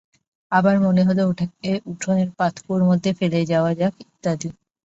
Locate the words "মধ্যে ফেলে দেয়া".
2.89-3.71